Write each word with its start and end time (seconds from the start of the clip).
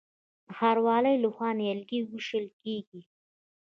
د 0.45 0.47
ښاروالۍ 0.57 1.15
لخوا 1.23 1.49
نیالګي 1.59 1.99
ویشل 2.09 2.45
کیږي. 2.61 3.01